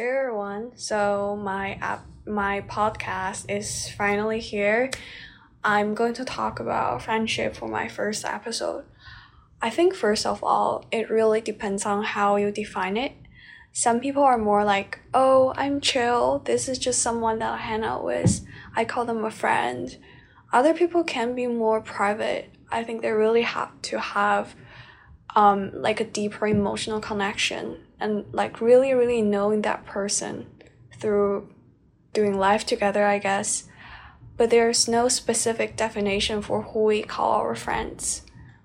[0.00, 0.72] everyone.
[0.76, 4.90] So my app, my podcast is finally here.
[5.62, 8.84] I'm going to talk about friendship for my first episode.
[9.60, 13.12] I think first of all, it really depends on how you define it.
[13.72, 16.40] Some people are more like, "Oh, I'm chill.
[16.44, 18.40] This is just someone that I hang out with.
[18.74, 19.96] I call them a friend."
[20.52, 22.50] Other people can be more private.
[22.72, 24.56] I think they really have to have
[25.36, 30.46] um, like a deeper emotional connection and like really really knowing that person
[30.98, 31.48] through
[32.12, 33.64] doing life together i guess
[34.36, 38.22] but there's no specific definition for who we call our friends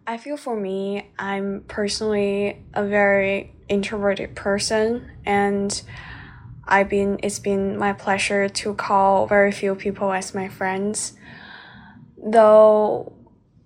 [0.07, 5.81] i feel for me i'm personally a very introverted person and
[6.67, 11.13] i've been it's been my pleasure to call very few people as my friends
[12.17, 13.11] though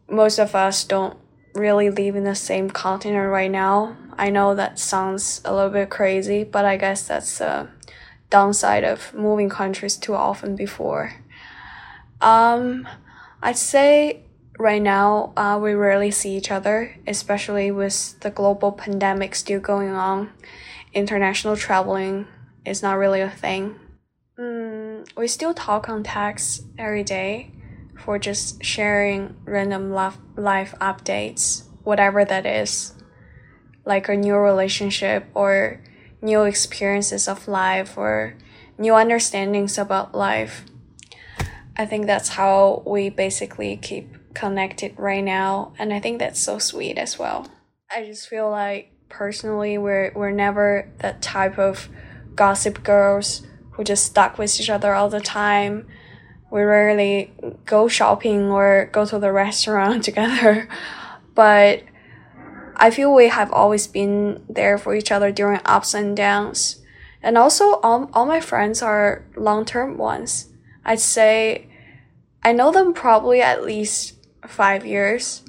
[0.10, 1.18] most of us don't
[1.56, 3.96] really live in the same continent right now.
[4.20, 7.70] I know that sounds a little bit crazy, but I guess that's the
[8.30, 11.14] downside of moving countries too often before.
[12.20, 12.86] Um,
[13.42, 14.24] I'd say
[14.60, 19.92] right now uh, we rarely see each other, especially with the global pandemic still going
[19.92, 20.34] on.
[20.94, 22.28] International traveling
[22.66, 23.80] is not really a thing.
[24.38, 27.54] Mm, we still talk on text every day
[27.98, 32.99] for just sharing random life, life updates, whatever that is,
[33.86, 35.82] like a new relationship or
[36.22, 38.36] new experiences of life or
[38.78, 40.66] new understandings about life.
[41.78, 46.60] I think that's how we basically keep connected right now, and I think that's so
[46.60, 47.48] sweet as well.
[47.90, 51.90] I just feel like personally we're we're never that type of
[52.36, 53.42] gossip girls
[53.72, 55.88] who just stuck with each other all the time
[56.52, 57.32] we rarely
[57.66, 60.68] go shopping or go to the restaurant together.
[61.36, 61.84] but
[62.80, 66.82] I feel we have always been there for each other during ups and downs.
[67.22, 70.48] And also, all, all my friends are long term ones.
[70.86, 71.68] I'd say
[72.44, 74.16] I know them probably at least
[74.48, 75.44] five years.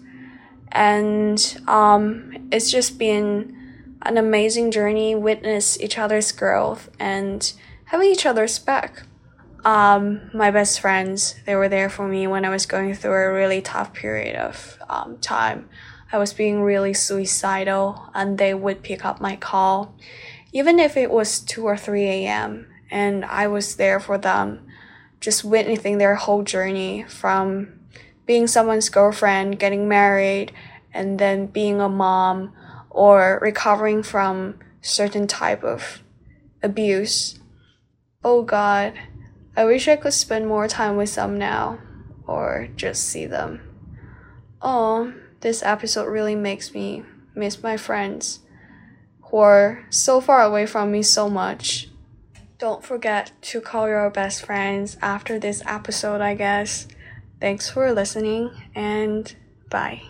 [0.72, 3.56] And um, it's just been
[4.02, 7.52] an amazing journey, witness each other's growth and
[7.86, 9.04] having each other's back
[9.64, 13.32] um, my best friends, they were there for me when I was going through a
[13.32, 15.68] really tough period of um, time.
[16.12, 19.94] I was being really suicidal, and they would pick up my call,
[20.53, 24.66] even if it was 2 or 3 a.m., and I was there for them,
[25.21, 27.81] just witnessing their whole journey from
[28.26, 30.53] being someone's girlfriend, getting married,
[30.93, 32.53] and then being a mom,
[32.91, 36.03] or recovering from certain type of
[36.62, 37.38] abuse.
[38.25, 38.94] Oh God
[39.56, 41.81] I wish I could spend more time with them now,
[42.27, 43.60] or just see them.
[44.62, 48.40] Oh, this episode really makes me miss my friends
[49.22, 51.88] who are so far away from me so much.
[52.58, 56.86] Don't forget to call your best friends after this episode, I guess.
[57.40, 59.34] Thanks for listening and
[59.70, 60.02] bye.